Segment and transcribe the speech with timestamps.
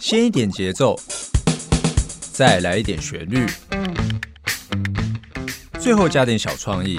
[0.00, 0.98] 先一点节奏，
[2.32, 3.46] 再来一点旋律，
[5.78, 6.98] 最后加点小创意。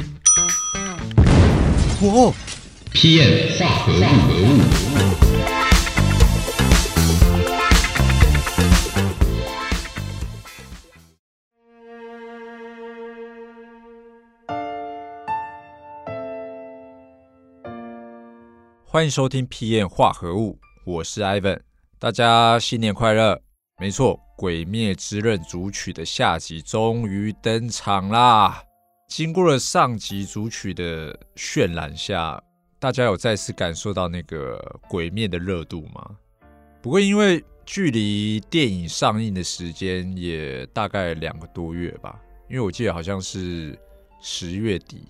[2.02, 2.32] 哇！
[2.92, 4.04] 批验化合物。
[18.86, 21.60] 欢迎收听 PM 化合物，我是 Ivan，
[22.04, 23.42] 大家新年快乐！
[23.80, 28.62] 没错，《鬼灭之刃》主曲的下集终于登场啦！
[29.08, 32.44] 经过了上集主曲的渲染下，
[32.78, 36.18] 大家有再次感受到那个鬼灭的热度吗？
[36.82, 43.80] 不过因为距离电影上映的时间也大概两个多月吧，因为我记得好像是
[44.20, 45.08] 十月底，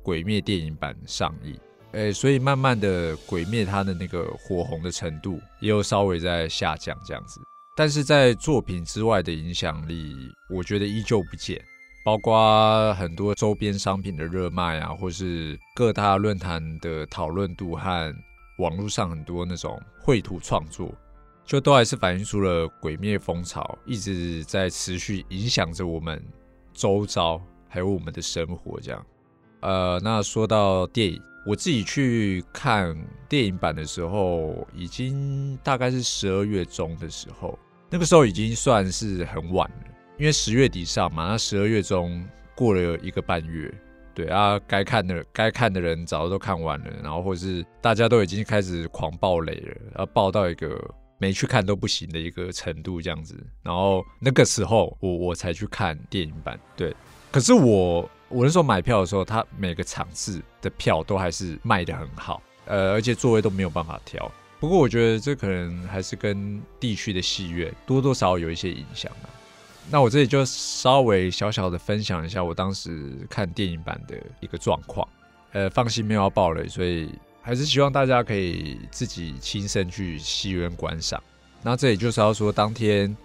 [0.02, 1.58] 《鬼灭》电影版上映。
[1.92, 7.40] 诶，所以慢慢的，鬼灭它的那个火红的程度也有稍微在下降，这样子。
[7.76, 10.14] 但是在作品之外的影响力，
[10.50, 11.62] 我觉得依旧不减。
[12.04, 18.14] 包括很多周边商品的热卖啊，或是各大论坛的讨论度和
[18.58, 20.94] 网络上很多那种绘图创作，
[21.44, 26.24] 就都还是反映出了鬼灭风潮一直在持续影响着我们
[26.72, 28.78] 周遭，还有我们的生活。
[28.80, 29.06] 这样，
[29.62, 31.20] 呃，那说到电影。
[31.46, 32.96] 我自己去看
[33.28, 37.56] 电影版的时候，已经大概是十二月中的时候，
[37.88, 39.84] 那个时候已经算是很晚了，
[40.18, 43.72] 因为十月底上嘛，那十二月中过了一个半月，
[44.12, 50.76] 对啊，该看的该看的人早都看完了，然后或是大家都已经开始狂暴雷了，然后爆到一个
[51.18, 56.92] 没去看都不行的一个程度这样子，然后那个时候我我才去看电影版，对，
[57.36, 58.08] 可是我。
[58.28, 64.32] 我那时候买票的时候，他每个场次的票都还是卖的很好，呃，而且座位都没有办法挑。
[64.58, 69.30] 不过我觉得这可能还是跟地区的戏院多多少少有一些影响啊。
[69.90, 75.06] 那我这里就稍微小小的分享一下我当时看电影版的一个状况。
[75.52, 77.08] 呃，放心没有要爆雷，所以
[77.42, 81.22] 还是希望大家可以自己亲身去戏院观赏。
[81.62, 83.16] 那这里就是要说，当天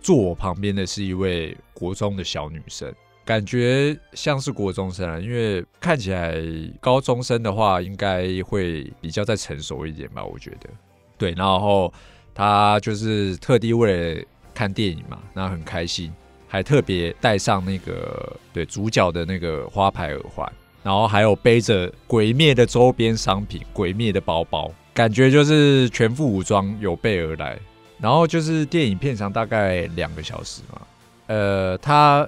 [0.00, 2.92] 坐我旁边的是一位国中的小女生。
[3.28, 6.34] 感觉像是国中生啊，因为看起来
[6.80, 10.70] 高中生的话，应该会比较再成熟一点吧，我觉得。
[11.18, 11.92] 对，然后
[12.34, 14.24] 他就是特地为了
[14.54, 16.10] 看电影嘛，那很开心，
[16.46, 20.50] 还特别带上那个对主角的那个花牌耳环，
[20.82, 27.58] 然后还有背着鬼灭的周边商品，鬼灭的包包，感觉就是全副武装有备而来。
[28.00, 30.80] 然后就是电影片长大概两个小时嘛，
[31.26, 32.26] 呃，他。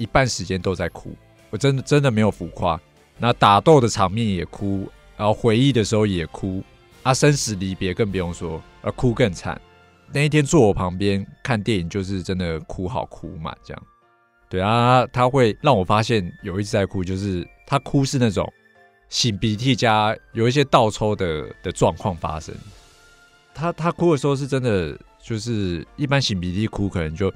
[0.00, 1.14] 一半时间都在哭，
[1.50, 2.80] 我真的真的没有浮夸。
[3.18, 6.64] 那打斗的场面也哭，然后回忆的时候也哭，
[7.02, 9.60] 啊，生死离别更不用说，而哭更惨。
[10.10, 13.82] 那一天坐我旁边看电影，就是真的哭好哭满这样。
[14.48, 18.50] 对啊，他会让我发现有一直在哭，就是他哭是那种
[19.10, 22.54] 擤鼻涕加有一些倒抽的的状况发生。
[23.52, 27.30] 他他哭的时候是真的，就是一般擤鼻涕哭可能就。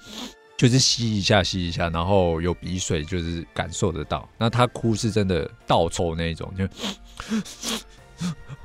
[0.57, 4.29] 就是吸一下吸一下，然后有鼻水，就是感受得到。
[4.39, 6.69] 那他哭是真的倒抽那一种，就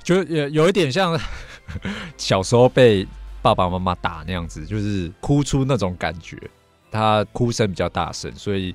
[0.04, 1.20] 就有有一点像
[2.16, 3.08] 小时候被
[3.42, 6.38] 爸爸妈妈打那样子，就是哭出那种感觉。
[6.92, 8.74] 他哭声比较大声，所以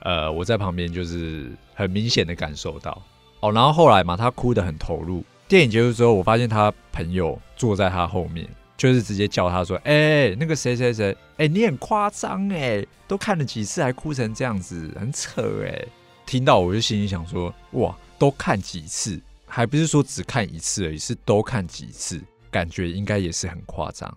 [0.00, 3.02] 呃我在旁边就是很明显的感受到。
[3.40, 5.24] 哦，然后后来嘛，他哭得很投入。
[5.48, 8.46] 电影结束之后，我发现他朋友坐在他后面。
[8.80, 15.86] 就是直接叫他说：“哎，那个谁谁谁，哎，你很夸张哎，都看了几次还哭成这样子，很扯哎。”
[16.24, 22.18] 听到我就心里想说：“哇，都看几次，还不是说只看一次而已，是都看几次，
[22.50, 24.16] 感觉应该也是很夸张。”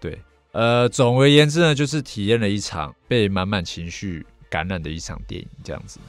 [0.00, 6.00] 对，呃，总而言之呢，就是体验了一场被满满情绪感染的一场电影，这样子。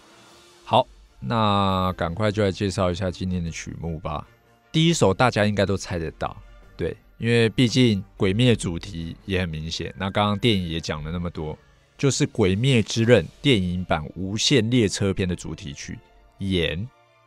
[0.65, 0.87] 好，
[1.19, 4.27] 那赶快就来介绍一下今天的曲目吧。
[4.71, 6.35] 第一首大家应该都猜得到，
[6.75, 6.97] 对。
[7.21, 11.55] 因为毕竟鬼灭主题也很明显，那刚刚电影也讲了那么多，
[11.95, 15.93] 就是《鬼灭之刃》电影版《无限列车篇》的主题曲
[16.39, 16.75] 《炎》。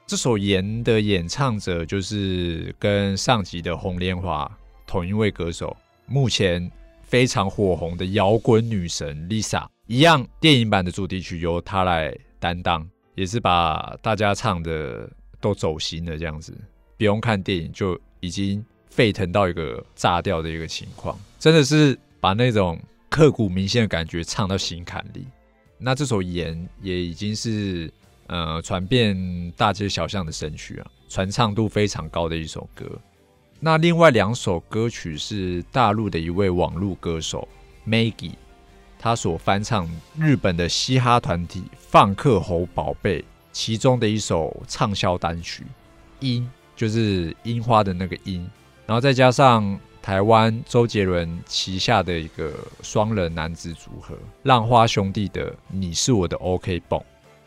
[0.05, 4.51] 这首《炎》的演唱者就是跟上集的红莲华
[4.85, 5.77] 同一位歌手，
[6.07, 6.69] 目前
[7.05, 10.27] 非常火红的摇滚女神 Lisa 一样。
[10.41, 15.09] 电影版的主题曲由她来担当，也是把大家唱的
[15.41, 16.53] 都走心了，这样子
[16.99, 18.61] 不用看电影就已经。
[18.95, 22.81] 沸腾到一个炸掉的一个情况，真的是把那种
[23.11, 25.27] 刻骨铭心的感觉唱到心坎里。
[25.79, 27.93] 那这首《盐》也已经是
[28.29, 32.87] 呃传遍大街小巷的神曲啊，传唱度非常高的一首歌。
[33.59, 37.49] 那另外两首歌曲是大陆的一位网络歌手
[37.85, 38.35] Maggie，
[38.97, 45.65] 他所翻唱日本的嘻哈团体放克猴宝贝其中的一首畅销单曲
[46.21, 46.45] 《樱》，
[46.77, 48.49] 就是樱花的那个樱，
[48.87, 52.53] 然后再加上台湾周杰伦旗下的一个
[52.83, 57.01] 双人男子组合浪花兄弟的《你是我的 OK 绷》。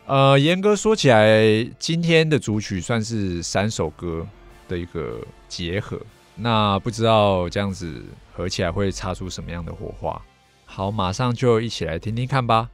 [0.07, 4.25] 呃，严格说起来，今天的主曲算是三首歌
[4.67, 5.99] 的一个结合。
[6.33, 8.03] 那不知道这样子
[8.33, 10.21] 合起来会擦出什么样的火花？
[10.65, 12.69] 好，马上就一起来听听看吧。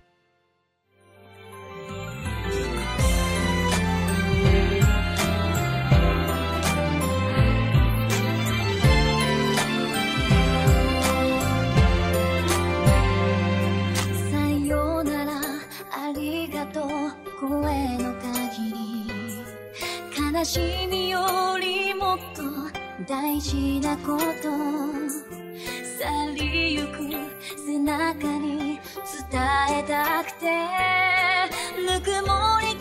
[23.53, 24.49] 大事なこと。
[25.99, 26.97] 去りゆく
[27.67, 28.79] 背中に
[29.29, 30.45] 伝えたくて。
[31.85, 32.72] ぬくもり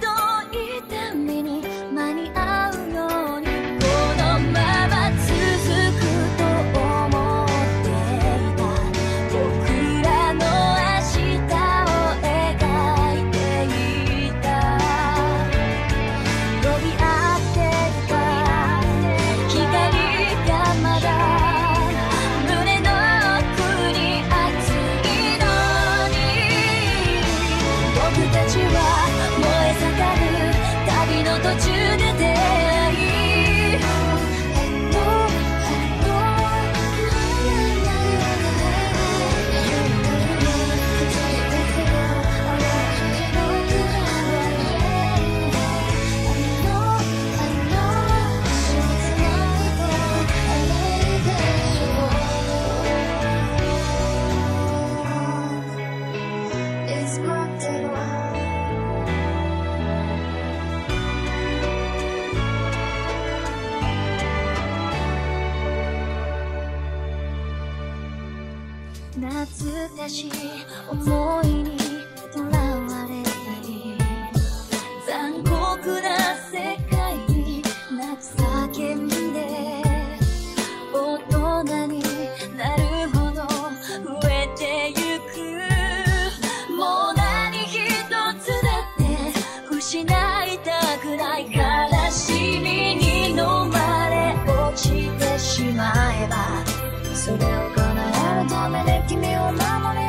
[69.82, 70.30] 懐かしい
[70.88, 71.76] 思いに
[72.32, 73.30] とらわれた
[73.66, 73.98] り
[75.04, 79.82] 残酷な世界に泣き叫んで
[80.94, 82.00] 大人に
[82.56, 85.34] なるほど増えてゆく
[86.76, 87.74] もう何一
[88.40, 93.36] つだって失いたくない悲しみに飲
[93.68, 95.92] まれ落ちてしま
[96.22, 96.36] えば
[97.16, 97.61] それを叶えるためで
[99.07, 100.00] 君を守り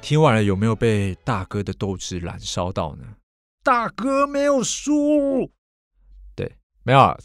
[0.00, 3.04] 听完了有没有被大哥的斗志燃烧到呢？
[3.64, 5.50] 大哥没有输，
[6.36, 7.18] 对，没有啊。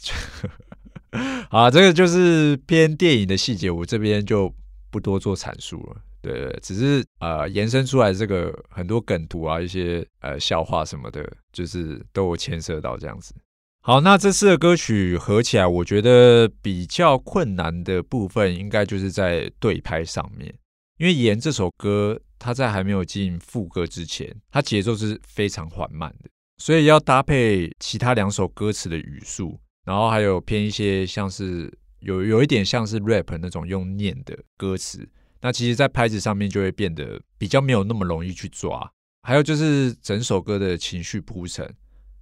[1.70, 4.52] 这个就是偏电影的细节，我这边就
[4.90, 6.00] 不多做阐述了。
[6.20, 13.34] 对对，只是呃延伸出来这个很多梗图啊，一些呃笑话什么的，就是都有牵涉到这样子。
[13.80, 20.52] 好，那这次的歌曲合起来，我觉得比较困难的部分，应该就是在对拍上面。
[20.98, 35.08] 因为《演》这首歌，它在还没有进副歌之前，它节奏是非常缓慢的，所以要搭配其他两首歌词的语速，然后还有偏一些像是有有一点像是 rap 那种用念的歌词，
[35.40, 38.92] 那其实在拍子上面就会变得比较没有那么容易去抓。
[39.22, 41.72] 还有就是整首歌的情绪铺陈，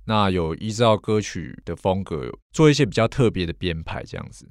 [0.05, 4.47] 那有依照歌曲的风格做一些比较特别的编排，这样子。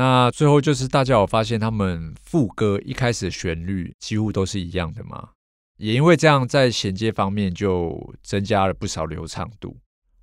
[0.00, 5.28] 那最后就是大家有发现他们副歌一开始的旋律几乎都是一样的吗？
[5.76, 9.76] 也因为这样，在衔接方面就增加了不少流畅度，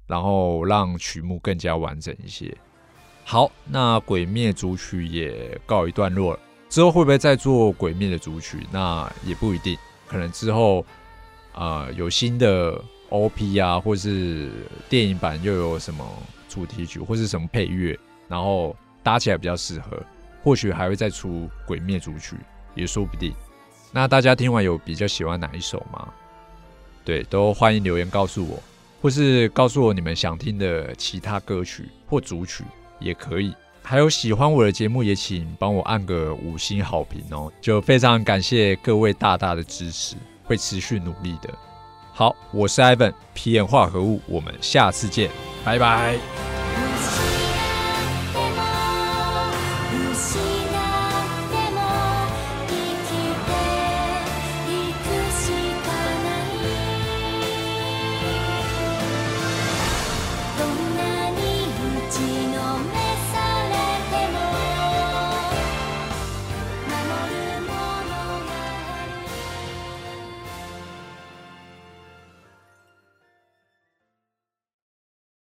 [0.08, 2.58] 然后让曲目更加完整一些。
[3.24, 8.66] 好，那《鬼灭》主曲也告一段落了，之后会不会再做《鬼灭》的主曲？
[8.72, 10.84] 那也不一定，可能之后
[11.54, 14.50] 呃有新的 OP 啊，或是
[14.90, 16.04] 电影版又有什么
[16.50, 17.96] 主题曲或是什么配乐，
[18.28, 18.76] 然后
[19.08, 19.98] 搭起来比较适合，
[20.44, 21.30] 或许还会再出
[21.66, 22.36] 《鬼灭》主曲，
[22.76, 23.34] 也说不定。
[23.90, 26.10] 那大家听完有比较喜欢哪一首吗？
[27.06, 28.62] 对，都欢迎留言告诉我，
[29.02, 32.66] 或是告诉我你们想听的其他歌曲或主曲
[33.00, 33.56] 也可以。
[33.82, 41.48] 还有喜欢我的节目，也请帮我按个五星好评哦，就非常感谢各位大大的支持，会持续努力的。
[42.12, 45.32] 好，我是 Ivan，皮眼化合物，我们下次见，
[45.64, 46.47] 拜拜。